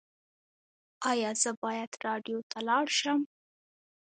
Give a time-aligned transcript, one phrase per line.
[1.11, 3.19] ایا زه باید راډیو ته لاړ شم؟